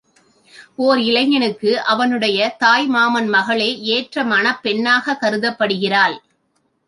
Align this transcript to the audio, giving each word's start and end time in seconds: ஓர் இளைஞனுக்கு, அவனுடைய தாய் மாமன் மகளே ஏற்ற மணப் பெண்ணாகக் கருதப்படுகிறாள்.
ஓர் 0.75 0.99
இளைஞனுக்கு, 0.99 1.81
அவனுடைய 1.81 2.55
தாய் 2.57 2.87
மாமன் 2.87 3.27
மகளே 3.27 3.79
ஏற்ற 3.79 4.23
மணப் 4.23 4.63
பெண்ணாகக் 4.63 5.21
கருதப்படுகிறாள். 5.21 6.17